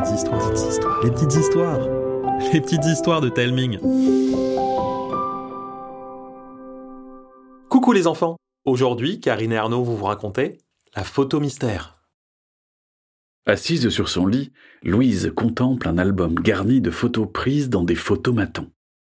petites 0.00 0.16
histoires, 0.16 1.02
les 1.02 1.10
petites 1.10 1.34
histoires, 1.34 1.88
les 2.52 2.60
petites 2.60 2.84
histoires 2.86 3.20
de 3.20 3.28
Telming. 3.28 3.78
Coucou 7.68 7.92
les 7.92 8.06
enfants 8.06 8.36
Aujourd'hui, 8.64 9.20
Karine 9.20 9.52
et 9.52 9.58
Arnaud 9.58 9.84
vont 9.84 9.94
vous 9.94 10.04
raconter 10.04 10.58
la 10.96 11.04
photo 11.04 11.38
mystère. 11.38 12.02
Assise 13.46 13.90
sur 13.90 14.08
son 14.08 14.26
lit, 14.26 14.52
Louise 14.82 15.32
contemple 15.36 15.88
un 15.88 15.98
album 15.98 16.34
garni 16.34 16.80
de 16.80 16.90
photos 16.90 17.28
prises 17.30 17.68
dans 17.68 17.84
des 17.84 17.94
photomatons. 17.94 18.70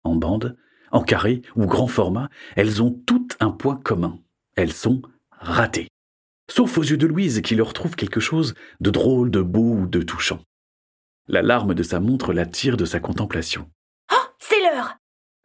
En 0.04 0.16
bande, 0.16 0.56
en 0.90 1.02
carré 1.02 1.42
ou 1.54 1.66
grand 1.66 1.86
format, 1.86 2.28
elles 2.56 2.82
ont 2.82 2.90
toutes 3.06 3.36
un 3.40 3.50
point 3.50 3.76
commun. 3.76 4.18
Elles 4.56 4.72
sont 4.72 5.02
ratées. 5.30 5.88
Sauf 6.50 6.76
aux 6.76 6.82
yeux 6.82 6.96
de 6.96 7.06
Louise 7.06 7.40
qui 7.42 7.54
leur 7.54 7.72
trouve 7.72 7.94
quelque 7.94 8.20
chose 8.20 8.54
de 8.80 8.90
drôle, 8.90 9.30
de 9.30 9.42
beau 9.42 9.74
ou 9.74 9.86
de 9.86 10.02
touchant. 10.02 10.40
La 11.29 11.41
larme 11.41 11.75
de 11.75 11.85
sa 11.85 12.00
montre 12.00 12.32
l'attire 12.32 12.76
de 12.76 12.85
sa 12.85 12.99
contemplation. 12.99 13.71
Oh, 14.13 14.26
c'est 14.40 14.61
l'heure 14.61 14.96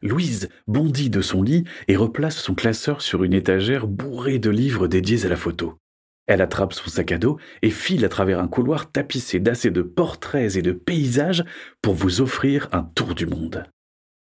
Louise 0.02 0.50
bondit 0.66 1.12
de 1.12 1.22
son 1.22 1.44
lit 1.44 1.66
et 1.88 1.96
replace 1.96 2.38
son 2.38 2.56
classeur 2.56 3.02
sur 3.02 3.24
une 3.24 3.34
étagère 3.34 3.86
bourrée 3.86 4.40
de 4.40 4.50
livres 4.50 4.88
dédiés 4.88 5.26
à 5.26 5.30
la 5.30 5.36
photo. 5.36 5.78
Elle 6.26 6.42
attrape 6.42 6.74
son 6.74 6.90
sac 6.90 7.12
à 7.12 7.20
dos 7.20 7.38
et 7.62 7.70
file 7.70 8.06
à 8.06 8.10
travers 8.10 8.40
un 8.40 8.48
couloir 8.48 8.92
tapissé 8.92 9.40
d'assez 9.40 9.70
de 9.70 9.84
portraits 9.84 10.56
et 10.56 10.64
de 10.64 10.72
paysages 10.72 11.46
pour 11.82 11.94
vous 11.94 12.22
offrir 12.22 12.68
un 12.72 12.84
tour 12.84 13.14
du 13.14 13.28
monde. 13.28 13.64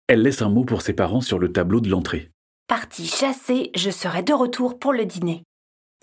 Elle 0.09 0.23
laisse 0.23 0.43
un 0.43 0.51
mot 0.51 0.65
pour 0.65 0.83
ses 0.83 0.95
parents 0.95 1.21
sur 1.21 1.39
le 1.39 1.53
tableau 1.53 1.81
de 1.81 1.89
l'entrée. 1.89 2.31
Partie 2.67 3.07
chassée, 3.07 3.71
je 3.77 3.91
serai 3.91 4.25
de 4.25 4.33
retour 4.33 4.79
pour 4.81 4.93
le 4.93 5.05
dîner. 5.05 5.45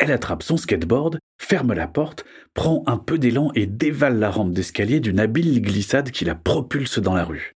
Elle 0.04 0.12
attrape 0.12 0.44
son 0.44 0.58
skateboard, 0.58 1.18
ferme 1.42 1.72
la 1.72 1.88
porte, 1.88 2.26
prend 2.54 2.84
un 2.88 2.98
peu 2.98 3.18
d'élan 3.18 3.54
et 3.56 3.66
dévale 3.66 4.20
la 4.20 4.30
rampe 4.30 4.52
d'escalier 4.52 5.00
d'une 5.00 5.18
habile 5.18 5.62
glissade 5.62 6.12
qui 6.12 6.26
la 6.26 6.36
propulse 6.36 7.00
dans 7.00 7.14
la 7.14 7.24
rue. 7.24 7.54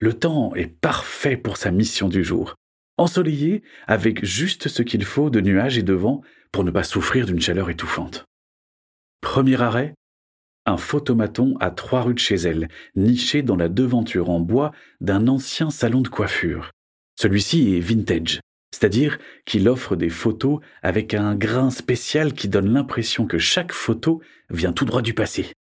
Le 0.00 0.12
temps 0.12 0.56
est 0.56 0.66
parfait 0.66 1.36
pour 1.36 1.56
sa 1.56 1.70
mission 1.70 2.08
du 2.08 2.24
jour. 2.24 2.56
Ensoleillé, 2.98 3.62
avec 3.86 4.24
juste 4.24 4.66
ce 4.66 4.82
qu'il 4.82 5.04
faut 5.04 5.30
de 5.30 5.40
nuages 5.40 5.78
et 5.78 5.84
de 5.84 5.92
vent 5.92 6.22
pour 6.50 6.64
ne 6.64 6.72
pas 6.72 6.82
souffrir 6.82 7.26
d'une 7.26 7.40
chaleur 7.40 7.70
étouffante. 7.70 8.24
Premier 9.20 9.62
arrêt, 9.62 9.94
un 10.66 10.76
photomaton 10.76 11.56
à 11.60 11.70
trois 11.70 12.02
rues 12.02 12.14
de 12.14 12.18
chez 12.18 12.34
elle, 12.34 12.70
niché 12.96 13.42
dans 13.42 13.54
la 13.54 13.68
devanture 13.68 14.30
en 14.30 14.40
bois 14.40 14.72
d'un 15.00 15.28
ancien 15.28 15.70
salon 15.70 16.00
de 16.00 16.08
coiffure. 16.08 16.72
Celui-ci 17.14 17.76
est 17.76 17.80
vintage, 17.80 18.40
c'est-à-dire 18.72 19.18
qu'il 19.44 19.68
offre 19.68 19.94
des 19.94 20.08
photos 20.08 20.60
avec 20.82 21.14
un 21.14 21.36
grain 21.36 21.70
spécial 21.70 22.32
qui 22.32 22.48
donne 22.48 22.72
l'impression 22.72 23.26
que 23.26 23.38
chaque 23.38 23.72
photo 23.72 24.20
vient 24.50 24.72
tout 24.72 24.84
droit 24.84 25.02
du 25.02 25.14
passé. 25.14 25.52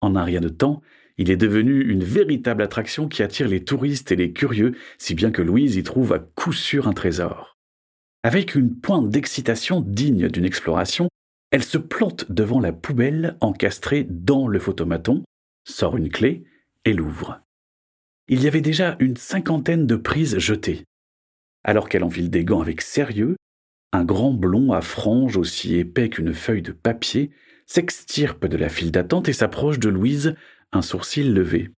En 0.00 0.16
un 0.16 0.24
rien 0.24 0.40
de 0.40 0.48
temps, 0.48 0.82
il 1.18 1.30
est 1.30 1.36
devenu 1.36 1.84
une 1.84 2.02
véritable 2.02 2.62
attraction 2.62 3.06
qui 3.06 3.22
attire 3.22 3.46
les 3.46 3.62
touristes 3.62 4.10
et 4.10 4.16
les 4.16 4.32
curieux, 4.32 4.74
si 4.98 5.14
bien 5.14 5.30
que 5.30 5.42
Louise 5.42 5.76
y 5.76 5.82
trouve 5.82 6.12
à 6.12 6.18
coup 6.18 6.52
sûr 6.52 6.88
un 6.88 6.94
trésor. 6.94 7.56
Avec 8.24 8.54
une 8.54 8.74
pointe 8.74 9.10
d'excitation 9.10 9.80
digne 9.80 10.28
d'une 10.28 10.44
exploration, 10.44 11.08
elle 11.50 11.62
se 11.62 11.78
plante 11.78 12.32
devant 12.32 12.60
la 12.60 12.72
poubelle 12.72 13.36
encastrée 13.40 14.06
dans 14.08 14.48
le 14.48 14.58
photomaton, 14.58 15.22
sort 15.68 15.96
une 15.96 16.08
clé 16.08 16.44
et 16.84 16.94
l'ouvre. 16.94 17.40
Il 18.28 18.42
y 18.42 18.48
avait 18.48 18.62
déjà 18.62 18.96
une 19.00 19.16
cinquantaine 19.16 19.86
de 19.86 19.96
prises 19.96 20.38
jetées. 20.38 20.84
Alors 21.64 21.88
qu'elle 21.88 22.04
enfile 22.04 22.30
des 22.30 22.44
gants 22.44 22.60
avec 22.60 22.80
sérieux, 22.80 23.36
un 23.92 24.04
grand 24.04 24.32
blond 24.32 24.72
à 24.72 24.80
franges 24.80 25.36
aussi 25.36 25.76
épais 25.76 26.08
qu'une 26.08 26.34
feuille 26.34 26.62
de 26.62 26.72
papier 26.72 27.30
s'extirpe 27.66 28.46
de 28.46 28.56
la 28.56 28.68
file 28.68 28.90
d'attente 28.90 29.28
et 29.28 29.32
s'approche 29.32 29.78
de 29.78 29.88
Louise 29.88 30.34
un 30.72 30.82
sourcil 30.82 31.32
levé. 31.32 31.70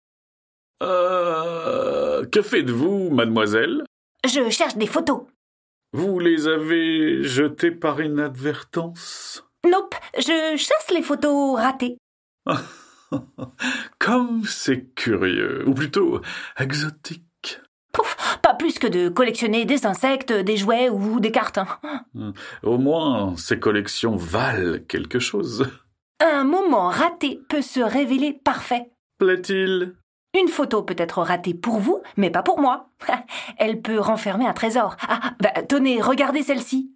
Euh. 0.83 2.27
Que 2.27 2.43
faites-vous, 2.43 3.11
mademoiselle? 3.11 3.85
Je 4.25 4.49
cherche 4.51 4.77
des 4.77 4.87
photos. 4.87 5.23
Vous 5.93 6.19
les 6.19 6.47
avez 6.47 7.23
jetées 7.23 7.71
par 7.71 8.01
inadvertance? 8.01 9.45
Nope, 9.69 9.95
je 10.17 10.57
chasse 10.57 10.91
les 10.95 11.03
photos 11.03 11.59
ratées. 11.59 11.99
Comme 13.99 14.45
c'est 14.45 14.95
curieux, 14.95 15.69
ou 15.69 15.75
plutôt 15.75 16.21
exotique. 16.59 17.27
Plus 18.63 18.79
que 18.79 18.87
de 18.87 19.09
collectionner 19.09 19.65
des 19.65 19.87
insectes, 19.87 20.33
des 20.33 20.57
jouets 20.57 20.89
ou 20.89 21.19
des 21.19 21.33
cartes. 21.33 21.59
hein. 21.59 22.33
Au 22.63 22.79
moins, 22.79 23.35
ces 23.37 23.59
collections 23.59 24.15
valent 24.15 24.79
quelque 24.87 25.19
chose. 25.19 25.69
Un 26.21 26.45
moment 26.45 26.87
raté 26.89 27.41
peut 27.49 27.61
se 27.61 27.81
révéler 27.81 28.33
parfait. 28.33 28.93
Plaît-il? 29.19 29.97
Une 30.41 30.47
photo 30.47 30.85
peut 30.85 30.95
être 30.97 31.23
ratée 31.23 31.55
pour 31.55 31.81
vous, 31.81 32.03
mais 32.17 32.31
pas 32.31 32.45
pour 32.45 32.61
moi. 32.61 32.91
Elle 33.59 33.83
peut 33.83 33.99
renfermer 33.99 34.47
un 34.47 34.53
trésor. 34.53 34.97
Ah, 35.09 35.33
bah, 35.41 35.51
tenez, 35.69 36.01
regardez 36.01 36.45
celle-ci. 36.45 36.95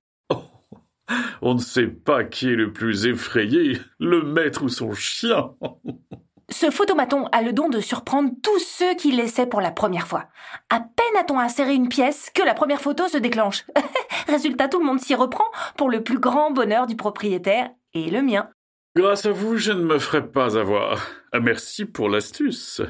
On 1.42 1.54
ne 1.54 1.58
sait 1.58 1.88
pas 1.88 2.22
qui 2.22 2.48
est 2.48 2.54
le 2.54 2.72
plus 2.72 3.06
effrayé, 3.06 3.80
le 3.98 4.22
maître 4.22 4.62
ou 4.62 4.68
son 4.68 4.94
chien. 4.94 5.50
Ce 6.50 6.70
photomaton 6.70 7.26
a 7.32 7.42
le 7.42 7.52
don 7.52 7.68
de 7.68 7.80
surprendre 7.80 8.30
tous 8.40 8.60
ceux 8.60 8.94
qui 8.94 9.10
l'essaient 9.10 9.48
pour 9.48 9.60
la 9.60 9.72
première 9.72 10.06
fois. 10.06 10.28
À 10.70 10.78
peine 10.78 11.20
a-t-on 11.20 11.40
inséré 11.40 11.74
une 11.74 11.88
pièce 11.88 12.30
que 12.32 12.42
la 12.42 12.54
première 12.54 12.80
photo 12.80 13.08
se 13.08 13.18
déclenche. 13.18 13.64
Résultat, 14.28 14.68
tout 14.68 14.78
le 14.78 14.84
monde 14.84 15.00
s'y 15.00 15.16
reprend 15.16 15.44
pour 15.76 15.90
le 15.90 16.04
plus 16.04 16.20
grand 16.20 16.52
bonheur 16.52 16.86
du 16.86 16.94
propriétaire 16.94 17.70
et 17.94 18.10
le 18.10 18.22
mien. 18.22 18.48
Grâce 18.94 19.26
à 19.26 19.32
vous, 19.32 19.56
je 19.56 19.72
ne 19.72 19.82
me 19.82 19.98
ferai 19.98 20.26
pas 20.26 20.56
avoir. 20.56 21.04
Ah, 21.32 21.40
Merci 21.40 21.84
pour 21.84 22.08
l'astuce. 22.08 22.80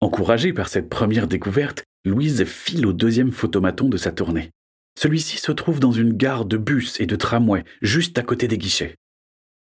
Encouragée 0.00 0.54
par 0.54 0.68
cette 0.68 0.88
première 0.88 1.28
découverte, 1.28 1.84
Louise 2.04 2.44
file 2.44 2.86
au 2.86 2.92
deuxième 2.94 3.32
photomaton 3.32 3.88
de 3.88 3.98
sa 3.98 4.12
tournée. 4.12 4.50
Celui-ci 4.98 5.36
se 5.36 5.52
trouve 5.52 5.78
dans 5.78 5.92
une 5.92 6.12
gare 6.14 6.46
de 6.46 6.56
bus 6.56 6.98
et 7.00 7.06
de 7.06 7.16
tramway, 7.16 7.64
juste 7.82 8.18
à 8.18 8.22
côté 8.22 8.48
des 8.48 8.58
guichets. 8.58 8.96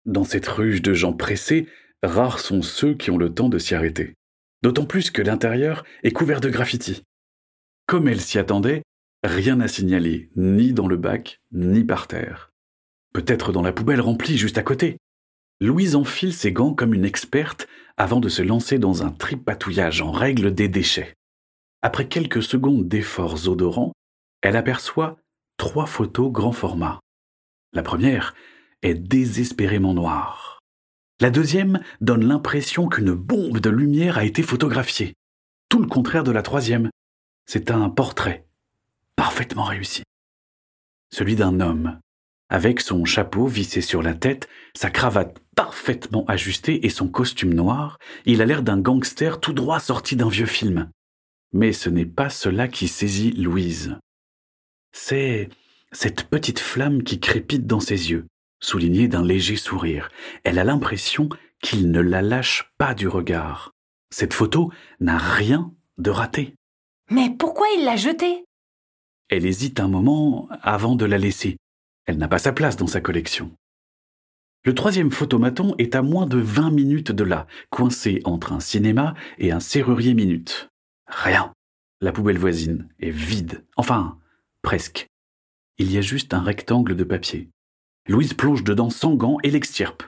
Dans 0.04 0.24
cette 0.24 0.46
ruche 0.46 0.82
de 0.82 0.92
gens 0.92 1.14
pressés, 1.14 1.68
rares 2.02 2.40
sont 2.40 2.62
ceux 2.62 2.94
qui 2.94 3.10
ont 3.10 3.18
le 3.18 3.32
temps 3.32 3.48
de 3.48 3.58
s'y 3.58 3.74
arrêter. 3.74 4.14
D'autant 4.62 4.86
plus 4.86 5.10
que 5.10 5.22
l'intérieur 5.22 5.84
est 6.02 6.12
couvert 6.12 6.40
de 6.40 6.48
graffitis. 6.48 7.02
Comme 7.86 8.08
elle 8.08 8.20
s'y 8.20 8.38
attendait, 8.38 8.82
rien 9.22 9.60
à 9.60 9.68
signaler, 9.68 10.30
ni 10.36 10.72
dans 10.72 10.88
le 10.88 10.96
bac, 10.96 11.40
ni 11.52 11.84
par 11.84 12.08
terre. 12.08 12.50
Peut-être 13.12 13.52
dans 13.52 13.62
la 13.62 13.72
poubelle 13.72 14.00
remplie 14.00 14.36
juste 14.36 14.58
à 14.58 14.62
côté. 14.62 14.98
Louise 15.60 15.96
enfile 15.96 16.34
ses 16.34 16.52
gants 16.52 16.74
comme 16.74 16.94
une 16.94 17.04
experte 17.04 17.66
avant 17.96 18.20
de 18.20 18.28
se 18.28 18.42
lancer 18.42 18.78
dans 18.78 19.02
un 19.02 19.10
tripatouillage 19.10 20.02
en 20.02 20.10
règle 20.10 20.52
des 20.52 20.68
déchets. 20.68 21.14
Après 21.82 22.08
quelques 22.08 22.42
secondes 22.42 22.88
d'efforts 22.88 23.48
odorants, 23.48 23.92
elle 24.42 24.56
aperçoit 24.56 25.16
trois 25.56 25.86
photos 25.86 26.30
grand 26.30 26.52
format. 26.52 27.00
La 27.72 27.82
première 27.82 28.34
est 28.82 28.94
désespérément 28.94 29.94
noire. 29.94 30.55
La 31.19 31.31
deuxième 31.31 31.81
donne 32.03 32.27
l'impression 32.27 32.88
qu'une 32.88 33.12
bombe 33.12 33.59
de 33.59 33.71
lumière 33.71 34.19
a 34.19 34.25
été 34.25 34.43
photographiée. 34.43 35.15
Tout 35.71 35.81
le 35.81 35.87
contraire 35.87 36.25
de 36.25 36.31
la 36.31 36.43
troisième. 36.43 36.91
C'est 37.47 37.71
un 37.71 37.88
portrait, 37.88 38.44
parfaitement 39.16 39.65
réussi. 39.65 40.03
Celui 41.10 41.34
d'un 41.34 41.60
homme, 41.60 41.99
avec 42.50 42.81
son 42.81 43.06
chapeau 43.06 43.47
vissé 43.47 43.81
sur 43.81 44.03
la 44.03 44.12
tête, 44.12 44.47
sa 44.75 44.91
cravate 44.91 45.38
parfaitement 45.54 46.27
ajustée 46.27 46.84
et 46.84 46.91
son 46.91 47.09
costume 47.09 47.54
noir, 47.54 47.98
il 48.27 48.43
a 48.43 48.44
l'air 48.44 48.62
d'un 48.62 48.78
gangster 48.78 49.41
tout 49.41 49.54
droit 49.54 49.81
sorti 49.81 50.16
d'un 50.16 50.28
vieux 50.28 50.44
film. 50.44 50.91
Mais 51.53 51.72
ce 51.72 51.88
n'est 51.88 52.04
pas 52.04 52.28
cela 52.28 52.69
qui 52.69 52.88
saisit 52.88 53.31
Louise. 53.33 53.97
C'est 54.93 55.48
cette 55.93 56.25
petite 56.25 56.59
flamme 56.59 57.03
qui 57.03 57.21
crépite 57.21 57.66
dans 57.66 57.81
ses 57.81 58.10
yeux, 58.10 58.27
soulignée 58.60 59.08
d'un 59.08 59.24
léger 59.24 59.56
sourire. 59.56 60.10
Elle 60.44 60.58
a 60.58 60.64
l'impression 60.64 61.28
qu'il 61.62 61.90
ne 61.90 62.00
la 62.00 62.22
lâche 62.22 62.72
pas 62.78 62.94
du 62.94 63.08
regard. 63.08 63.72
Cette 64.10 64.34
photo 64.34 64.72
n'a 65.00 65.18
rien 65.18 65.72
de 65.98 66.10
raté. 66.10 66.54
Mais 67.10 67.30
pourquoi 67.30 67.66
il 67.76 67.84
l'a 67.84 67.97
jetée? 67.97 68.44
Elle 69.28 69.47
hésite 69.47 69.80
un 69.80 69.88
moment 69.88 70.48
avant 70.62 70.97
de 70.97 71.04
la 71.04 71.18
laisser. 71.18 71.56
Elle 72.06 72.18
n'a 72.18 72.28
pas 72.28 72.38
sa 72.38 72.53
place 72.53 72.76
dans 72.76 72.86
sa 72.86 73.00
collection. 73.00 73.50
Le 74.64 74.74
troisième 74.74 75.10
photomaton 75.10 75.74
est 75.78 75.94
à 75.94 76.02
moins 76.02 76.26
de 76.26 76.38
20 76.38 76.70
minutes 76.70 77.12
de 77.12 77.24
là, 77.24 77.47
coincé 77.70 78.20
entre 78.24 78.52
un 78.52 78.60
cinéma 78.60 79.14
et 79.38 79.52
un 79.52 79.60
serrurier 79.60 80.14
minute. 80.14 80.68
Rien. 81.06 81.52
La 82.00 82.12
poubelle 82.12 82.38
voisine 82.38 82.88
est 83.00 83.10
vide. 83.10 83.64
Enfin, 83.76 84.18
presque. 84.62 85.06
Il 85.78 85.92
y 85.92 85.98
a 85.98 86.00
juste 86.00 86.34
un 86.34 86.42
rectangle 86.42 86.97
de 86.97 87.04
papier. 87.04 87.48
Louise 88.08 88.34
plonge 88.34 88.62
dedans 88.62 88.91
sans 88.91 89.14
gants 89.14 89.38
et 89.42 89.50
l'extirpe. 89.50 90.04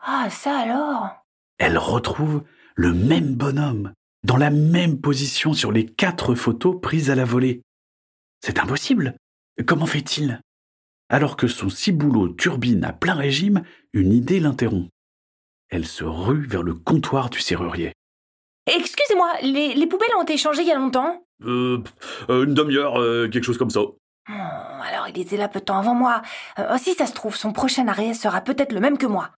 Ah, 0.00 0.28
ça 0.30 0.58
alors? 0.58 1.08
Elle 1.58 1.78
retrouve 1.78 2.44
le 2.76 2.92
même 2.92 3.34
bonhomme, 3.34 3.92
dans 4.24 4.36
la 4.36 4.50
même 4.50 5.00
position 5.00 5.52
sur 5.52 5.72
les 5.72 5.86
quatre 5.86 6.34
photos 6.34 6.80
prises 6.80 7.10
à 7.10 7.14
la 7.14 7.24
volée. 7.24 7.62
C'est 8.40 8.58
impossible. 8.58 9.16
Comment 9.66 9.86
fait-il? 9.86 10.40
Alors 11.08 11.36
que 11.36 11.48
son 11.48 11.68
ciboulot 11.68 12.28
turbine 12.28 12.84
à 12.84 12.92
plein 12.92 13.14
régime, 13.14 13.62
une 13.92 14.12
idée 14.12 14.40
l'interrompt. 14.40 14.90
elle 15.70 15.86
se 15.86 16.04
rue 16.04 16.46
vers 16.46 16.62
le 16.62 16.74
comptoir 16.74 17.30
du 17.30 17.40
serrurier. 17.40 17.92
Excusez-moi, 18.66 19.32
les, 19.42 19.74
les 19.74 19.86
poubelles 19.86 20.14
ont 20.16 20.22
été 20.22 20.36
changées 20.36 20.62
il 20.62 20.68
y 20.68 20.72
a 20.72 20.78
longtemps? 20.78 21.22
Euh, 21.42 21.82
euh, 22.30 22.44
une 22.44 22.54
demi-heure, 22.54 23.00
euh, 23.00 23.28
quelque 23.28 23.44
chose 23.44 23.58
comme 23.58 23.70
ça. 23.70 23.80
Oh, 24.28 24.32
alors 24.32 25.08
il 25.08 25.20
était 25.20 25.36
là 25.36 25.48
peu 25.48 25.60
de 25.60 25.64
temps 25.64 25.78
avant 25.78 25.94
moi. 25.94 26.22
Euh, 26.58 26.78
si 26.78 26.94
ça 26.94 27.06
se 27.06 27.12
trouve, 27.12 27.36
son 27.36 27.52
prochain 27.52 27.88
arrêt 27.88 28.14
sera 28.14 28.40
peut-être 28.40 28.72
le 28.72 28.80
même 28.80 28.98
que 28.98 29.06
moi. 29.06 29.30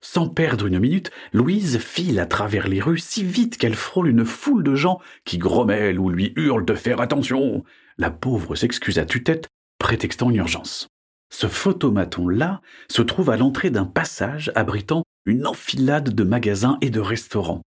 Sans 0.00 0.28
perdre 0.28 0.66
une 0.66 0.78
minute, 0.78 1.10
Louise 1.32 1.78
file 1.78 2.20
à 2.20 2.26
travers 2.26 2.68
les 2.68 2.80
rues 2.80 2.98
si 2.98 3.24
vite 3.24 3.56
qu'elle 3.56 3.74
frôle 3.74 4.08
une 4.08 4.24
foule 4.24 4.62
de 4.62 4.74
gens 4.76 5.00
qui 5.24 5.38
grommellent 5.38 5.98
ou 5.98 6.08
lui 6.08 6.32
hurlent 6.36 6.64
de 6.64 6.74
faire 6.74 7.00
attention. 7.00 7.64
La 7.96 8.10
pauvre 8.10 8.54
s'excuse 8.54 8.98
à 8.98 9.06
tue-tête, 9.06 9.48
prétextant 9.78 10.30
une 10.30 10.36
urgence. 10.36 10.86
Ce 11.30 11.48
photomaton-là 11.48 12.60
se 12.88 13.02
trouve 13.02 13.30
à 13.30 13.36
l'entrée 13.36 13.70
d'un 13.70 13.86
passage 13.86 14.52
abritant 14.54 15.02
une 15.26 15.46
enfilade 15.46 16.14
de 16.14 16.24
magasins 16.24 16.78
et 16.80 16.90
de 16.90 17.00
restaurants. 17.00 17.62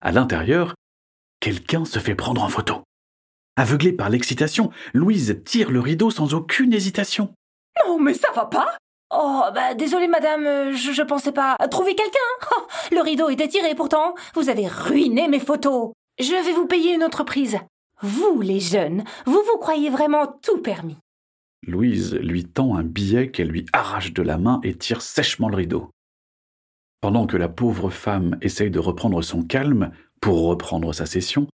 À 0.00 0.12
l'intérieur, 0.12 0.74
quelqu'un 1.40 1.84
se 1.84 2.00
fait 2.00 2.14
prendre 2.14 2.42
en 2.42 2.48
photo. 2.48 2.82
Aveuglée 3.58 3.92
par 3.92 4.08
l'excitation, 4.08 4.70
Louise 4.94 5.42
tire 5.44 5.72
le 5.72 5.80
rideau 5.80 6.12
sans 6.12 6.32
aucune 6.32 6.72
hésitation. 6.72 7.34
Non, 7.84 7.98
mais 7.98 8.14
ça 8.14 8.30
va 8.32 8.46
pas 8.46 8.78
Oh, 9.12 9.42
bah 9.52 9.74
désolée 9.74 10.06
madame, 10.06 10.46
euh, 10.46 10.72
je, 10.74 10.92
je 10.92 11.02
pensais 11.02 11.32
pas. 11.32 11.56
Trouver 11.68 11.96
quelqu'un 11.96 12.18
Oh, 12.56 12.62
Le 12.92 13.00
rideau 13.00 13.30
était 13.30 13.48
tiré 13.48 13.74
pourtant. 13.74 14.14
Vous 14.36 14.48
avez 14.48 14.68
ruiné 14.68 15.26
mes 15.26 15.40
photos. 15.40 15.90
Je 16.20 16.30
vais 16.30 16.52
vous 16.52 16.68
payer 16.68 16.94
une 16.94 17.02
autre 17.02 17.24
prise. 17.24 17.58
Vous, 18.00 18.40
les 18.42 18.60
jeunes, 18.60 19.02
vous 19.26 19.42
vous 19.42 19.58
croyez 19.58 19.90
vraiment 19.90 20.28
tout 20.40 20.58
permis. 20.58 20.98
Louise 21.66 22.14
lui 22.14 22.44
tend 22.44 22.76
un 22.76 22.84
billet 22.84 23.32
qu'elle 23.32 23.48
lui 23.48 23.66
arrache 23.72 24.12
de 24.12 24.22
la 24.22 24.38
main 24.38 24.60
et 24.62 24.76
tire 24.76 25.02
sèchement 25.02 25.48
le 25.48 25.56
rideau. 25.56 25.90
Pendant 27.00 27.26
que 27.26 27.36
la 27.36 27.48
pauvre 27.48 27.90
femme 27.90 28.38
essaye 28.40 28.70
de 28.70 28.78
reprendre 28.78 29.20
son 29.22 29.42
calme 29.42 29.90
pour 30.20 30.46
reprendre 30.46 30.92
sa 30.92 31.06
session, 31.06 31.48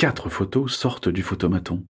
quatre 0.00 0.30
photos 0.30 0.74
sortent 0.74 1.10
du 1.10 1.22
photomaton. 1.22 1.84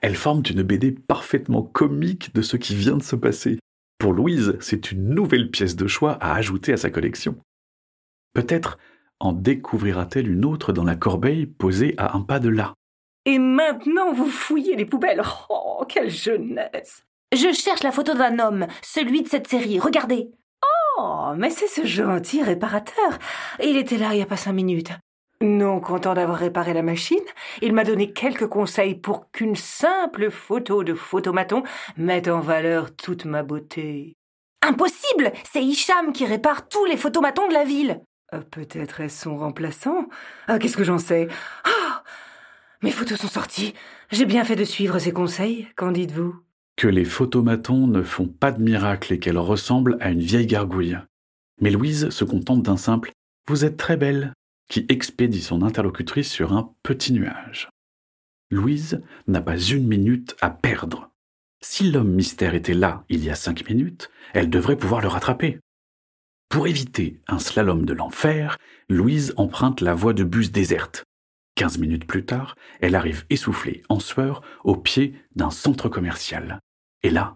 Elles 0.00 0.16
forment 0.16 0.42
une 0.48 0.62
BD 0.62 0.90
parfaitement 0.90 1.62
comique 1.62 2.34
de 2.34 2.40
ce 2.40 2.56
qui 2.56 2.74
vient 2.74 2.96
de 2.96 3.02
se 3.02 3.14
passer. 3.14 3.58
Pour 3.98 4.14
Louise, 4.14 4.56
c'est 4.60 4.90
une 4.90 5.10
nouvelle 5.10 5.50
pièce 5.50 5.76
de 5.76 5.86
choix 5.86 6.12
à 6.12 6.34
ajouter 6.34 6.72
à 6.72 6.78
sa 6.78 6.88
collection. 6.88 7.36
Peut-être 8.32 8.78
en 9.20 9.34
découvrira-t-elle 9.34 10.30
une 10.30 10.46
autre 10.46 10.72
dans 10.72 10.82
la 10.82 10.96
corbeille 10.96 11.44
posée 11.44 11.94
à 11.98 12.16
un 12.16 12.22
pas 12.22 12.38
de 12.38 12.48
là. 12.48 12.72
Et 13.26 13.38
maintenant, 13.38 14.14
vous 14.14 14.30
fouillez 14.30 14.74
les 14.74 14.86
poubelles. 14.86 15.20
Oh, 15.50 15.84
quelle 15.86 16.08
jeunesse 16.08 17.04
Je 17.34 17.52
cherche 17.52 17.82
la 17.82 17.92
photo 17.92 18.14
d'un 18.14 18.38
homme, 18.38 18.66
celui 18.80 19.20
de 19.22 19.28
cette 19.28 19.48
série. 19.48 19.78
Regardez. 19.78 20.30
Oh, 20.96 21.32
mais 21.36 21.50
c'est 21.50 21.66
ce 21.66 21.84
gentil 21.84 22.42
réparateur. 22.42 23.18
Il 23.62 23.76
était 23.76 23.98
là 23.98 24.14
il 24.14 24.16
n'y 24.16 24.22
a 24.22 24.26
pas 24.26 24.38
cinq 24.38 24.54
minutes. 24.54 24.92
Non 25.42 25.80
content 25.80 26.14
d'avoir 26.14 26.38
réparé 26.38 26.72
la 26.72 26.82
machine, 26.82 27.18
il 27.60 27.74
m'a 27.74 27.84
donné 27.84 28.12
quelques 28.12 28.46
conseils 28.46 28.94
pour 28.94 29.30
qu'une 29.30 29.54
simple 29.56 30.30
photo 30.30 30.82
de 30.82 30.94
photomaton 30.94 31.62
mette 31.98 32.28
en 32.28 32.40
valeur 32.40 32.94
toute 32.96 33.26
ma 33.26 33.42
beauté. 33.42 34.14
Impossible 34.62 35.32
C'est 35.44 35.62
Hicham 35.62 36.12
qui 36.12 36.24
répare 36.24 36.68
tous 36.68 36.86
les 36.86 36.96
photomatons 36.96 37.48
de 37.48 37.52
la 37.52 37.64
ville. 37.64 38.00
Euh, 38.32 38.40
Peut-être 38.40 39.00
est-ce 39.00 39.24
son 39.24 39.36
remplaçant 39.36 40.06
Ah, 40.48 40.58
Qu'est-ce 40.58 40.76
que 40.76 40.84
j'en 40.84 40.98
sais? 40.98 41.28
Ah 41.64 42.02
Mes 42.82 42.90
photos 42.90 43.20
sont 43.20 43.28
sorties. 43.28 43.74
J'ai 44.10 44.24
bien 44.24 44.42
fait 44.44 44.56
de 44.56 44.64
suivre 44.64 44.98
ses 44.98 45.12
conseils, 45.12 45.68
qu'en 45.76 45.92
dites-vous? 45.92 46.34
Que 46.76 46.88
les 46.88 47.04
photomatons 47.04 47.86
ne 47.86 48.02
font 48.02 48.26
pas 48.26 48.52
de 48.52 48.62
miracle 48.62 49.12
et 49.12 49.18
qu'elle 49.18 49.38
ressemble 49.38 49.98
à 50.00 50.10
une 50.10 50.20
vieille 50.20 50.46
gargouille. 50.46 50.98
Mais 51.60 51.70
Louise 51.70 52.08
se 52.08 52.24
contente 52.24 52.62
d'un 52.62 52.76
simple 52.78 53.10
Vous 53.48 53.64
êtes 53.66 53.76
très 53.76 53.96
belle 53.98 54.32
qui 54.68 54.86
expédie 54.88 55.42
son 55.42 55.62
interlocutrice 55.62 56.30
sur 56.30 56.52
un 56.52 56.72
petit 56.82 57.12
nuage. 57.12 57.70
Louise 58.50 59.02
n'a 59.26 59.40
pas 59.40 59.58
une 59.58 59.86
minute 59.86 60.36
à 60.40 60.50
perdre. 60.50 61.10
Si 61.60 61.90
l'homme 61.90 62.12
mystère 62.12 62.54
était 62.54 62.74
là 62.74 63.04
il 63.08 63.24
y 63.24 63.30
a 63.30 63.34
cinq 63.34 63.68
minutes, 63.68 64.10
elle 64.34 64.50
devrait 64.50 64.76
pouvoir 64.76 65.00
le 65.00 65.08
rattraper. 65.08 65.58
Pour 66.48 66.68
éviter 66.68 67.20
un 67.26 67.38
slalom 67.38 67.84
de 67.84 67.92
l'enfer, 67.92 68.58
Louise 68.88 69.34
emprunte 69.36 69.80
la 69.80 69.94
voie 69.94 70.12
de 70.12 70.24
bus 70.24 70.52
déserte. 70.52 71.04
Quinze 71.56 71.78
minutes 71.78 72.06
plus 72.06 72.24
tard, 72.24 72.54
elle 72.80 72.94
arrive 72.94 73.24
essoufflée, 73.30 73.82
en 73.88 73.98
sueur, 73.98 74.42
au 74.62 74.76
pied 74.76 75.14
d'un 75.34 75.50
centre 75.50 75.88
commercial. 75.88 76.60
Et 77.02 77.10
là, 77.10 77.34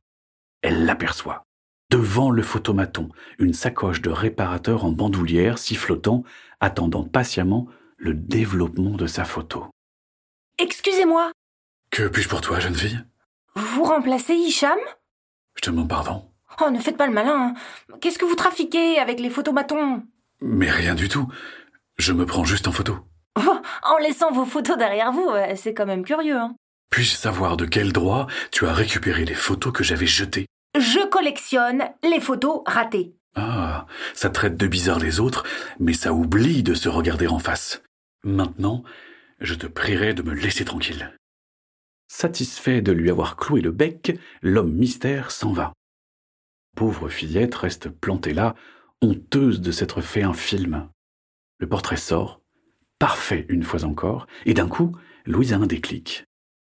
elle 0.62 0.84
l'aperçoit. 0.84 1.42
Devant 1.90 2.30
le 2.30 2.42
photomaton, 2.42 3.08
une 3.38 3.52
sacoche 3.54 4.00
de 4.00 4.10
réparateur 4.10 4.84
en 4.84 4.92
bandoulière 4.92 5.58
sifflotant, 5.58 6.22
attendant 6.60 7.02
patiemment 7.04 7.66
le 7.96 8.14
développement 8.14 8.90
de 8.96 9.06
sa 9.06 9.24
photo. 9.24 9.66
Excusez-moi, 10.58 11.32
Que 11.90 12.06
puis-je 12.06 12.28
pour 12.28 12.40
toi, 12.40 12.60
jeune 12.60 12.74
fille? 12.76 13.00
Vous 13.56 13.82
remplacez 13.82 14.34
Hicham? 14.34 14.78
Je 15.56 15.62
te 15.62 15.70
demande 15.70 15.88
pardon. 15.88 16.30
Oh, 16.64 16.70
ne 16.70 16.78
faites 16.78 16.96
pas 16.96 17.06
le 17.08 17.12
malin. 17.12 17.54
hein. 17.88 17.96
Qu'est-ce 18.00 18.18
que 18.18 18.24
vous 18.24 18.36
trafiquez 18.36 18.98
avec 18.98 19.18
les 19.18 19.30
photomatons? 19.30 20.04
Mais 20.40 20.70
rien 20.70 20.94
du 20.94 21.08
tout. 21.08 21.26
Je 21.98 22.12
me 22.12 22.24
prends 22.26 22.44
juste 22.44 22.68
en 22.68 22.72
photo. 22.72 22.98
Oh, 23.36 23.58
En 23.82 23.98
laissant 23.98 24.30
vos 24.30 24.44
photos 24.44 24.76
derrière 24.78 25.10
vous, 25.12 25.28
c'est 25.56 25.74
quand 25.74 25.86
même 25.86 26.04
curieux. 26.04 26.36
Hein. 26.36 26.54
Puis-je 26.90 27.16
savoir 27.16 27.56
de 27.56 27.66
quel 27.66 27.92
droit 27.92 28.26
tu 28.52 28.66
as 28.66 28.72
récupéré 28.72 29.24
les 29.24 29.34
photos 29.34 29.72
que 29.72 29.82
j'avais 29.84 30.06
jetées? 30.06 30.46
Je 30.78 31.06
collectionne 31.08 31.82
les 32.02 32.20
photos 32.20 32.62
ratées. 32.64 33.14
Ah, 33.34 33.86
ça 34.14 34.30
traite 34.30 34.56
de 34.56 34.66
bizarre 34.66 34.98
les 34.98 35.20
autres, 35.20 35.44
mais 35.78 35.92
ça 35.92 36.12
oublie 36.12 36.62
de 36.62 36.74
se 36.74 36.88
regarder 36.88 37.26
en 37.26 37.38
face. 37.38 37.82
Maintenant, 38.22 38.84
je 39.40 39.54
te 39.54 39.66
prierai 39.66 40.14
de 40.14 40.22
me 40.22 40.34
laisser 40.34 40.64
tranquille. 40.64 41.16
Satisfait 42.08 42.82
de 42.82 42.92
lui 42.92 43.10
avoir 43.10 43.36
cloué 43.36 43.60
le 43.60 43.70
bec, 43.70 44.18
l'homme 44.42 44.72
mystère 44.72 45.30
s'en 45.30 45.52
va. 45.52 45.72
Pauvre 46.76 47.08
fillette 47.08 47.54
reste 47.54 47.88
plantée 47.88 48.34
là, 48.34 48.54
honteuse 49.02 49.60
de 49.60 49.72
s'être 49.72 50.00
fait 50.00 50.22
un 50.22 50.34
film. 50.34 50.88
Le 51.58 51.68
portrait 51.68 51.96
sort, 51.96 52.40
parfait 52.98 53.46
une 53.48 53.64
fois 53.64 53.84
encore, 53.84 54.26
et 54.44 54.54
d'un 54.54 54.68
coup, 54.68 54.96
Louise 55.26 55.52
a 55.52 55.56
un 55.56 55.66
déclic. 55.66 56.24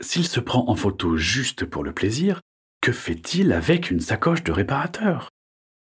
S'il 0.00 0.26
se 0.26 0.40
prend 0.40 0.68
en 0.68 0.76
photo 0.76 1.16
juste 1.16 1.64
pour 1.64 1.84
le 1.84 1.92
plaisir, 1.92 2.40
que 2.80 2.92
fait-il 2.92 3.52
avec 3.52 3.90
une 3.90 4.00
sacoche 4.00 4.42
de 4.42 4.52
réparateur? 4.52 5.30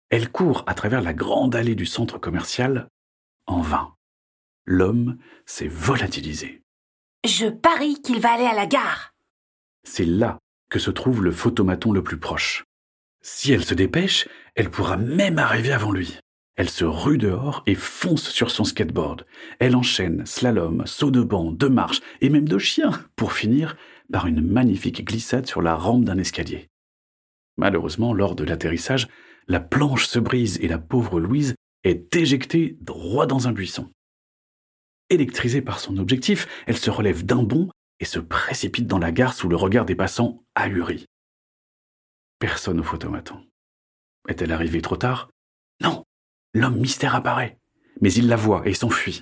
Elle 0.10 0.30
court 0.30 0.64
à 0.68 0.74
travers 0.74 1.02
la 1.02 1.14
grande 1.14 1.56
allée 1.56 1.76
du 1.76 1.86
centre 1.86 2.18
commercial, 2.18 2.90
en 3.46 3.62
vain. 3.62 3.94
L'homme 4.66 5.18
s'est 5.46 5.68
volatilisé. 5.68 6.62
Je 7.26 7.48
parie 7.48 8.02
qu'il 8.02 8.20
va 8.20 8.34
aller 8.34 8.46
à 8.46 8.54
la 8.54 8.66
gare. 8.66 9.14
C'est 9.84 10.06
là 10.06 10.40
que 10.70 10.80
se 10.80 10.92
trouve 10.92 11.24
le 11.24 11.32
photomaton 11.32 11.92
le 11.92 12.04
plus 12.04 12.20
proche. 12.20 12.66
Si 13.22 13.52
elle 13.52 13.66
se 13.66 13.74
dépêche, 13.74 14.28
elle 14.56 14.70
pourra 14.70 14.98
même 14.98 15.40
arriver 15.40 15.72
avant 15.72 15.92
lui. 15.92 16.18
Elle 16.56 16.70
se 16.70 16.86
rue 16.86 17.18
dehors 17.18 17.64
et 17.66 17.76
fonce 17.76 18.30
sur 18.30 18.52
son 18.52 18.66
skateboard. 18.66 19.26
Elle 19.60 19.76
enchaîne 19.76 20.26
slalom, 20.26 20.84
saut 20.86 21.12
de 21.12 21.22
banc, 21.22 21.52
de 21.52 21.68
marche 21.68 22.02
et 22.22 22.30
même 22.30 22.48
de 22.48 22.58
chien 22.58 22.92
pour 23.16 23.34
finir 23.34 23.78
par 24.12 24.28
une 24.28 24.42
magnifique 24.42 25.06
glissade 25.06 25.48
sur 25.48 25.62
la 25.62 25.76
rampe 25.76 26.04
d'un 26.04 26.18
escalier. 26.18 26.70
Malheureusement, 27.60 28.14
lors 28.14 28.36
de 28.36 28.46
l'atterrissage, 28.46 29.10
la 29.50 29.60
planche 29.60 30.06
se 30.06 30.18
brise 30.18 30.58
et 30.62 30.70
la 30.70 30.78
pauvre 30.78 31.20
Louise 31.20 31.56
est 31.84 32.16
éjectée 32.16 32.78
droit 32.80 33.26
dans 33.26 33.50
un 33.50 33.52
buisson. 33.52 33.92
Électrisée 35.10 35.62
par 35.62 35.82
son 35.82 35.98
objectif, 35.98 36.48
elle 36.68 36.78
se 36.78 36.90
relève 36.90 37.26
d'un 37.26 37.44
bond 37.44 37.70
et 38.00 38.06
se 38.06 38.20
précipite 38.20 38.88
dans 38.88 38.98
la 38.98 39.12
gare 39.12 39.34
sous 39.34 39.50
le 39.50 39.58
regard 39.58 39.84
des 39.84 39.96
passants 39.96 40.42
ahuris. 40.56 41.06
Personne 42.40 42.80
au 42.80 42.84
photomaton. 42.84 43.46
Est-elle 44.30 44.54
arrivée 44.54 44.82
trop 44.82 44.96
tard? 44.96 45.30
Non, 45.82 46.06
l'homme 46.54 46.80
mystère 46.80 47.14
apparaît, 47.14 47.60
mais 48.00 48.14
il 48.14 48.30
la 48.30 48.38
voit 48.38 48.66
et 48.66 48.74
s'enfuit. 48.74 49.22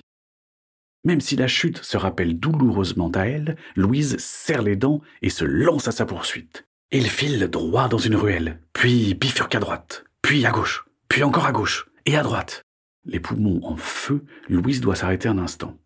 Même 1.05 1.21
si 1.21 1.37
la 1.37 1.47
chute 1.47 1.79
se 1.79 1.97
rappelle 1.97 2.39
douloureusement 2.39 3.09
à 3.15 3.21
elle, 3.21 3.57
Louise 3.75 4.17
serre 4.19 4.61
les 4.61 4.75
dents 4.75 5.01
et 5.23 5.31
se 5.31 5.43
lance 5.43 5.87
à 5.87 5.91
sa 5.91 6.05
poursuite. 6.05 6.66
Il 6.91 7.09
file 7.09 7.49
droit 7.49 7.89
dans 7.89 7.97
une 7.97 8.15
ruelle, 8.15 8.61
puis 8.71 9.13
bifurque 9.13 9.55
à 9.55 9.59
droite, 9.59 10.05
puis 10.21 10.45
à 10.45 10.51
gauche, 10.51 10.85
puis 11.09 11.21
encore 11.21 11.45
à 11.45 11.51
gauche, 11.51 11.89
et 12.05 12.15
à 12.15 12.23
droite. 12.23 12.63
Les 13.03 13.19
poumons 13.19 13.59
en 13.63 13.75
feu, 13.75 14.23
Louise 14.47 14.79
doit 14.79 14.95
s'arrêter 14.95 15.27
un 15.27 15.37
instant. 15.37 15.77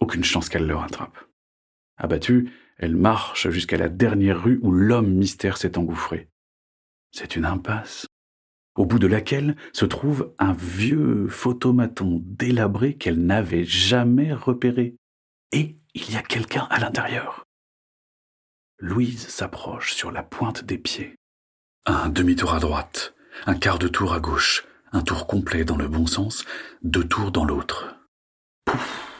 Aucune 0.00 0.22
chance 0.22 0.50
qu'elle 0.50 0.66
le 0.66 0.76
rattrape. 0.76 1.16
Abattue, 1.96 2.50
elle 2.76 2.94
marche 2.94 3.48
jusqu'à 3.48 3.78
la 3.78 3.88
dernière 3.88 4.42
rue 4.42 4.60
où 4.62 4.70
l'homme 4.70 5.14
mystère 5.14 5.56
s'est 5.56 5.78
engouffré. 5.78 6.28
C'est 7.10 7.36
une 7.36 7.46
impasse, 7.46 8.06
au 8.74 8.84
bout 8.84 8.98
de 8.98 9.06
laquelle 9.06 9.56
se 9.72 9.86
trouve 9.86 10.34
un 10.38 10.52
vieux 10.52 11.26
photomaton 11.28 12.20
délabré 12.22 12.98
qu'elle 12.98 13.24
n'avait 13.24 13.64
jamais 13.64 14.34
repéré. 14.34 14.96
Et 15.52 15.78
il 15.94 16.12
y 16.12 16.16
a 16.16 16.22
quelqu'un 16.22 16.66
à 16.68 16.80
l'intérieur. 16.80 17.43
Louise 18.84 19.28
s'approche 19.28 19.94
sur 19.94 20.12
la 20.12 20.22
pointe 20.22 20.62
des 20.62 20.76
pieds. 20.76 21.16
Un 21.86 22.10
demi-tour 22.10 22.52
à 22.52 22.60
droite, 22.60 23.14
un 23.46 23.54
quart 23.54 23.78
de 23.78 23.88
tour 23.88 24.12
à 24.12 24.20
gauche, 24.20 24.66
Un 24.92 25.00
tour 25.00 25.26
complet 25.26 25.64
dans 25.64 25.78
le 25.78 25.88
bon 25.88 26.06
sens, 26.06 26.44
deux 26.82 27.02
tours 27.02 27.32
dans 27.32 27.46
l'autre. 27.46 27.96
Pouf 28.66 29.10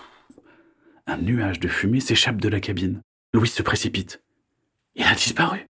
Un 1.07 1.17
nuage 1.17 1.61
de 1.61 1.69
fumée 1.69 2.01
s'échappe 2.01 2.37
de 2.43 2.51
la 2.51 2.61
cabine. 2.61 3.01
Louise 3.33 3.55
se 3.55 3.63
précipite. 3.63 4.23
Il 4.97 5.05
a 5.05 5.15
disparu. 5.15 5.67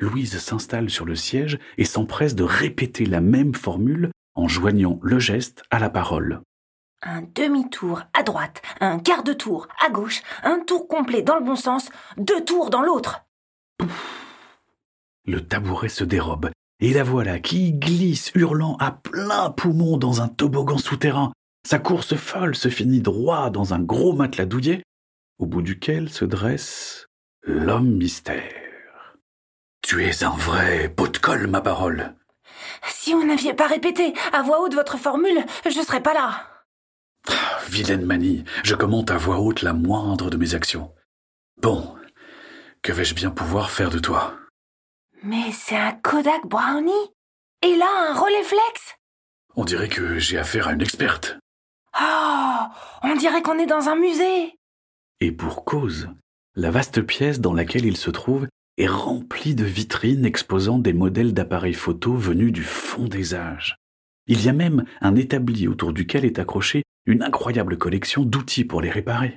Louise 0.00 0.36
s'installe 0.38 0.90
sur 0.90 1.04
le 1.04 1.14
siège 1.14 1.60
et 1.78 1.84
s'empresse 1.84 2.34
de 2.34 2.42
répéter 2.42 3.06
la 3.06 3.20
même 3.20 3.54
formule 3.54 4.10
en 4.34 4.48
joignant 4.48 4.98
le 5.04 5.20
geste 5.20 5.62
à 5.70 5.78
la 5.78 5.90
parole. 5.90 6.40
Un 7.08 7.22
demi-tour 7.36 8.02
à 8.14 8.24
droite, 8.24 8.62
un 8.80 8.98
quart 8.98 9.22
de 9.22 9.32
tour 9.32 9.68
à 9.80 9.90
gauche, 9.90 10.22
un 10.42 10.58
tour 10.58 10.88
complet 10.88 11.22
dans 11.22 11.36
le 11.36 11.44
bon 11.44 11.54
sens, 11.54 11.88
deux 12.16 12.44
tours 12.44 12.68
dans 12.68 12.82
l'autre. 12.82 13.20
Le 15.24 15.40
tabouret 15.40 15.88
se 15.88 16.02
dérobe, 16.02 16.50
et 16.80 16.92
la 16.92 17.04
voilà 17.04 17.38
qui 17.38 17.72
glisse 17.72 18.32
hurlant 18.34 18.76
à 18.80 18.90
plein 18.90 19.50
poumon 19.50 19.98
dans 19.98 20.20
un 20.20 20.26
toboggan 20.26 20.78
souterrain. 20.78 21.32
Sa 21.64 21.78
course 21.78 22.16
folle 22.16 22.56
se 22.56 22.68
finit 22.68 23.00
droit 23.00 23.50
dans 23.50 23.72
un 23.72 23.80
gros 23.80 24.12
matelas 24.12 24.46
douillet, 24.46 24.82
au 25.38 25.46
bout 25.46 25.62
duquel 25.62 26.08
se 26.08 26.24
dresse 26.24 27.06
l'homme 27.42 27.94
mystère. 27.94 29.14
Tu 29.80 30.04
es 30.04 30.24
un 30.24 30.36
vrai 30.36 30.88
pot 30.88 31.06
de 31.06 31.18
colle, 31.18 31.46
ma 31.46 31.60
parole. 31.60 32.16
Si 32.88 33.12
vous 33.12 33.24
n'aviez 33.24 33.54
pas 33.54 33.68
répété 33.68 34.12
à 34.32 34.42
voix 34.42 34.60
haute 34.60 34.74
votre 34.74 34.98
formule, 34.98 35.44
je 35.70 35.78
ne 35.78 35.84
serais 35.84 36.02
pas 36.02 36.12
là. 36.12 36.55
Ah, 37.28 37.58
vilaine 37.68 38.04
manie, 38.04 38.44
je 38.64 38.74
commente 38.74 39.10
à 39.10 39.16
voix 39.16 39.38
haute 39.38 39.62
la 39.62 39.72
moindre 39.72 40.30
de 40.30 40.36
mes 40.36 40.54
actions. 40.54 40.92
Bon, 41.60 41.94
que 42.82 42.92
vais-je 42.92 43.14
bien 43.14 43.30
pouvoir 43.30 43.70
faire 43.70 43.90
de 43.90 43.98
toi? 43.98 44.34
Mais 45.22 45.50
c'est 45.52 45.76
un 45.76 45.92
Kodak 45.92 46.46
Brownie? 46.46 46.92
Et 47.62 47.76
là, 47.76 47.86
un 48.10 48.14
Rolleiflex 48.14 48.96
On 49.56 49.64
dirait 49.64 49.88
que 49.88 50.18
j'ai 50.18 50.38
affaire 50.38 50.68
à 50.68 50.72
une 50.72 50.82
experte. 50.82 51.38
Oh 51.98 52.58
On 53.02 53.16
dirait 53.16 53.42
qu'on 53.42 53.58
est 53.58 53.66
dans 53.66 53.88
un 53.88 53.96
musée 53.96 54.54
Et 55.20 55.32
pour 55.32 55.64
cause, 55.64 56.08
la 56.54 56.70
vaste 56.70 57.00
pièce 57.02 57.40
dans 57.40 57.54
laquelle 57.54 57.86
il 57.86 57.96
se 57.96 58.10
trouve 58.10 58.46
est 58.76 58.86
remplie 58.86 59.54
de 59.54 59.64
vitrines 59.64 60.26
exposant 60.26 60.78
des 60.78 60.92
modèles 60.92 61.32
d'appareils 61.32 61.74
photo 61.74 62.14
venus 62.14 62.52
du 62.52 62.62
fond 62.62 63.08
des 63.08 63.34
âges. 63.34 63.76
Il 64.26 64.44
y 64.44 64.48
a 64.48 64.52
même 64.52 64.84
un 65.00 65.16
établi 65.16 65.66
autour 65.66 65.92
duquel 65.94 66.24
est 66.24 66.38
accrochée 66.38 66.82
une 67.06 67.22
incroyable 67.22 67.78
collection 67.78 68.24
d'outils 68.24 68.64
pour 68.64 68.80
les 68.80 68.90
réparer. 68.90 69.36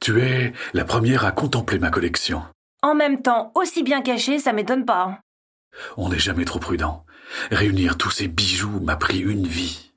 Tu 0.00 0.20
es 0.20 0.52
la 0.72 0.84
première 0.84 1.24
à 1.24 1.32
contempler 1.32 1.78
ma 1.78 1.90
collection. 1.90 2.42
En 2.82 2.94
même 2.94 3.20
temps, 3.20 3.52
aussi 3.54 3.82
bien 3.82 4.00
caché, 4.00 4.38
ça 4.38 4.52
m'étonne 4.52 4.86
pas. 4.86 5.04
Hein. 5.04 5.18
On 5.96 6.08
n'est 6.08 6.18
jamais 6.18 6.44
trop 6.44 6.58
prudent. 6.58 7.04
Réunir 7.50 7.98
tous 7.98 8.10
ces 8.10 8.28
bijoux 8.28 8.80
m'a 8.80 8.96
pris 8.96 9.18
une 9.18 9.46
vie. 9.46 9.92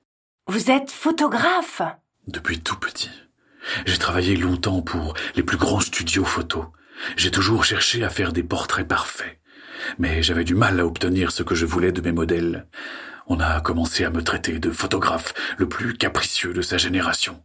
Vous 0.47 0.69
êtes 0.69 0.91
photographe? 0.91 1.81
Depuis 2.27 2.59
tout 2.59 2.77
petit. 2.77 3.11
J'ai 3.85 3.97
travaillé 3.97 4.35
longtemps 4.35 4.81
pour 4.81 5.13
les 5.35 5.43
plus 5.43 5.57
grands 5.57 5.79
studios 5.79 6.25
photo. 6.25 6.65
J'ai 7.15 7.31
toujours 7.31 7.63
cherché 7.63 8.03
à 8.03 8.09
faire 8.09 8.33
des 8.33 8.43
portraits 8.43 8.87
parfaits. 8.87 9.39
Mais 9.99 10.21
j'avais 10.21 10.43
du 10.43 10.55
mal 10.55 10.79
à 10.79 10.85
obtenir 10.85 11.31
ce 11.31 11.43
que 11.43 11.55
je 11.55 11.65
voulais 11.65 11.91
de 11.91 12.01
mes 12.01 12.11
modèles. 12.11 12.67
On 13.27 13.39
a 13.39 13.61
commencé 13.61 14.03
à 14.03 14.09
me 14.09 14.23
traiter 14.23 14.59
de 14.59 14.71
photographe 14.71 15.33
le 15.57 15.67
plus 15.69 15.95
capricieux 15.95 16.53
de 16.53 16.61
sa 16.61 16.77
génération. 16.77 17.41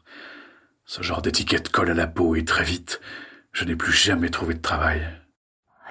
Ce 0.84 1.02
genre 1.02 1.22
d'étiquette 1.22 1.70
colle 1.70 1.90
à 1.90 1.94
la 1.94 2.06
peau 2.06 2.34
et 2.34 2.44
très 2.44 2.64
vite, 2.64 3.00
je 3.52 3.64
n'ai 3.64 3.76
plus 3.76 3.92
jamais 3.92 4.30
trouvé 4.30 4.54
de 4.54 4.62
travail. 4.62 5.06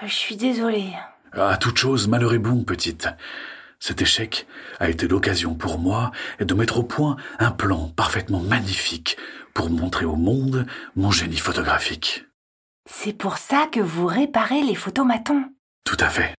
Je 0.01 0.13
suis 0.13 0.36
désolée. 0.36 0.94
À 1.34 1.58
toute 1.58 1.77
chose, 1.77 2.08
malheur 2.08 2.34
est 2.34 2.39
bon, 2.39 2.63
petite. 2.63 3.08
Cet 3.79 4.01
échec 4.01 4.48
a 4.79 4.89
été 4.89 5.08
l'occasion 5.08 5.56
pour 5.56 5.79
moi 5.79 6.12
de 6.39 6.53
mettre 6.53 6.79
au 6.79 6.84
point 6.84 7.15
un 7.39 7.51
plan 7.51 7.89
parfaitement 7.89 8.39
magnifique 8.39 9.17
pour 9.53 9.70
montrer 9.70 10.06
au 10.06 10.15
monde 10.15 10.65
mon 10.96 11.12
génie 11.12 11.38
photographique. 11.38 12.25
C'est 12.86 13.13
pour 13.13 13.38
ça 13.38 13.67
que 13.72 13.79
vous 13.79 14.08
réparez 14.08 14.62
les 14.62 14.75
photomatons. 14.75 15.44
Tout 15.84 15.98
à 16.00 16.10
fait. 16.10 16.34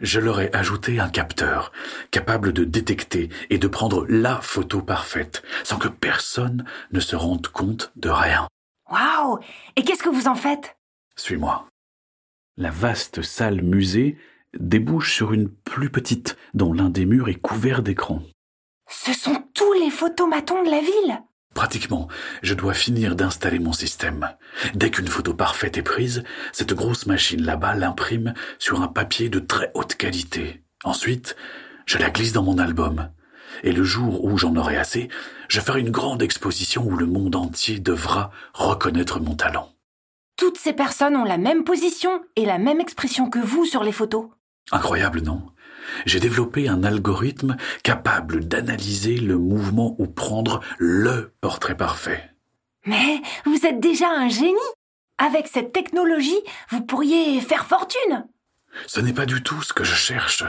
Je 0.00 0.20
leur 0.20 0.40
ai 0.40 0.54
ajouté 0.54 1.00
un 1.00 1.08
capteur 1.08 1.72
capable 2.12 2.52
de 2.52 2.62
détecter 2.62 3.30
et 3.50 3.58
de 3.58 3.66
prendre 3.66 4.06
la 4.08 4.40
photo 4.40 4.80
parfaite 4.80 5.42
sans 5.64 5.78
que 5.78 5.88
personne 5.88 6.64
ne 6.92 7.00
se 7.00 7.16
rende 7.16 7.48
compte 7.48 7.90
de 7.96 8.08
rien. 8.08 8.46
Waouh 8.90 9.40
Et 9.74 9.82
qu'est-ce 9.82 10.04
que 10.04 10.08
vous 10.08 10.28
en 10.28 10.36
faites? 10.36 10.76
Suis-moi. 11.16 11.66
La 12.56 12.70
vaste 12.70 13.22
salle 13.22 13.62
musée 13.62 14.16
débouche 14.58 15.14
sur 15.14 15.32
une 15.32 15.48
plus 15.48 15.90
petite 15.90 16.36
dont 16.54 16.72
l'un 16.72 16.90
des 16.90 17.04
murs 17.04 17.28
est 17.28 17.34
couvert 17.34 17.82
d'écrans. 17.82 18.22
Ce 18.88 19.12
sont 19.12 19.44
tous 19.52 19.72
les 19.74 19.90
photomatons 19.90 20.62
de 20.62 20.70
la 20.70 20.80
ville 20.80 21.22
Pratiquement, 21.58 22.06
je 22.40 22.54
dois 22.54 22.72
finir 22.72 23.16
d'installer 23.16 23.58
mon 23.58 23.72
système. 23.72 24.30
Dès 24.74 24.92
qu'une 24.92 25.08
photo 25.08 25.34
parfaite 25.34 25.76
est 25.76 25.82
prise, 25.82 26.22
cette 26.52 26.72
grosse 26.72 27.06
machine 27.06 27.42
là-bas 27.42 27.74
l'imprime 27.74 28.32
sur 28.60 28.80
un 28.80 28.86
papier 28.86 29.28
de 29.28 29.40
très 29.40 29.72
haute 29.74 29.96
qualité. 29.96 30.62
Ensuite, 30.84 31.34
je 31.84 31.98
la 31.98 32.10
glisse 32.10 32.32
dans 32.32 32.44
mon 32.44 32.58
album. 32.58 33.10
Et 33.64 33.72
le 33.72 33.82
jour 33.82 34.24
où 34.24 34.38
j'en 34.38 34.54
aurai 34.54 34.76
assez, 34.76 35.08
je 35.48 35.58
ferai 35.58 35.80
une 35.80 35.90
grande 35.90 36.22
exposition 36.22 36.86
où 36.86 36.96
le 36.96 37.06
monde 37.06 37.34
entier 37.34 37.80
devra 37.80 38.30
reconnaître 38.54 39.18
mon 39.18 39.34
talent. 39.34 39.68
Toutes 40.36 40.58
ces 40.58 40.74
personnes 40.74 41.16
ont 41.16 41.24
la 41.24 41.38
même 41.38 41.64
position 41.64 42.22
et 42.36 42.46
la 42.46 42.58
même 42.58 42.78
expression 42.80 43.28
que 43.30 43.40
vous 43.40 43.64
sur 43.64 43.82
les 43.82 43.90
photos. 43.90 44.28
Incroyable, 44.70 45.22
non? 45.22 45.42
J'ai 46.06 46.20
développé 46.20 46.68
un 46.68 46.84
algorithme 46.84 47.56
capable 47.82 48.46
d'analyser 48.46 49.16
le 49.16 49.38
mouvement 49.38 49.96
ou 49.98 50.06
prendre 50.06 50.60
le 50.78 51.32
portrait 51.40 51.76
parfait. 51.76 52.30
Mais 52.86 53.20
vous 53.44 53.66
êtes 53.66 53.80
déjà 53.80 54.08
un 54.08 54.28
génie. 54.28 54.56
Avec 55.18 55.48
cette 55.48 55.72
technologie, 55.72 56.40
vous 56.70 56.80
pourriez 56.82 57.40
faire 57.40 57.66
fortune. 57.66 58.26
Ce 58.86 59.00
n'est 59.00 59.12
pas 59.12 59.26
du 59.26 59.42
tout 59.42 59.62
ce 59.62 59.72
que 59.72 59.84
je 59.84 59.94
cherche. 59.94 60.44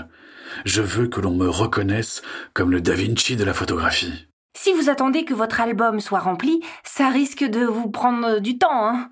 Je 0.66 0.82
veux 0.82 1.08
que 1.08 1.22
l'on 1.22 1.36
me 1.36 1.50
reconnaisse 1.50 2.22
comme 2.54 2.72
le 2.72 2.82
Da 2.82 2.94
Vinci 2.94 3.36
de 3.36 3.44
la 3.44 3.54
photographie. 3.54 4.28
Si 4.56 4.74
vous 4.74 4.90
attendez 4.90 5.26
que 5.26 5.34
votre 5.34 5.62
album 5.62 6.00
soit 6.00 6.20
rempli, 6.20 6.62
ça 6.84 7.10
risque 7.10 7.44
de 7.44 7.66
vous 7.66 7.90
prendre 7.90 8.40
du 8.40 8.58
temps, 8.58 8.88
hein. 8.88 9.10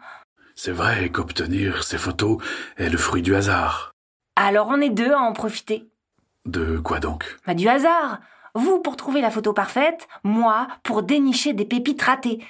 C'est 0.55 0.71
vrai 0.71 1.09
qu'obtenir 1.11 1.83
ces 1.83 1.99
photos 1.99 2.37
est 2.77 2.89
le 2.89 2.97
fruit 2.97 3.21
du 3.21 3.35
hasard. 3.35 3.91
Alors 4.35 4.67
on 4.69 4.81
est 4.81 4.89
deux 4.89 5.11
à 5.11 5.19
en 5.19 5.33
profiter. 5.33 5.87
De 6.47 6.77
quoi 6.79 6.99
donc? 6.99 7.37
Bah, 7.45 7.53
Du 7.53 7.67
hasard. 7.67 8.19
Vous 8.55 8.79
pour 8.79 8.97
trouver 8.97 9.21
la 9.21 9.29
photo 9.29 9.53
parfaite, 9.53 10.07
moi 10.23 10.67
pour 10.81 11.03
dénicher 11.03 11.53
des 11.53 11.65
pépites 11.65 12.01
ratées. 12.01 12.43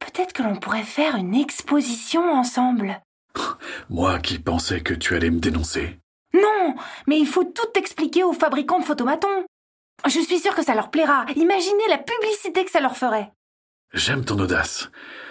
Peut-être 0.00 0.32
que 0.32 0.42
l'on 0.42 0.56
pourrait 0.56 0.82
faire 0.82 1.14
une 1.14 1.34
exposition 1.34 2.32
ensemble. 2.32 3.00
Moi 3.88 4.18
qui 4.18 4.40
pensais 4.40 4.80
que 4.80 4.94
tu 4.94 5.14
allais 5.14 5.30
me 5.30 5.38
dénoncer. 5.38 6.00
Non, 6.34 6.74
mais 7.06 7.20
il 7.20 7.26
faut 7.26 7.44
tout 7.44 7.68
expliquer 7.76 8.24
aux 8.24 8.32
fabricants 8.32 8.80
de 8.80 8.84
photomatons. 8.84 9.46
Je 10.06 10.18
suis 10.18 10.40
sûre 10.40 10.56
que 10.56 10.64
ça 10.64 10.74
leur 10.74 10.90
plaira. 10.90 11.24
Imaginez 11.36 11.86
la 11.88 11.98
publicité 11.98 12.64
que 12.64 12.70
ça 12.72 12.80
leur 12.80 12.96
ferait. 12.96 13.30
J'aime 13.94 14.24
ton 14.24 14.38
audace. 14.40 14.90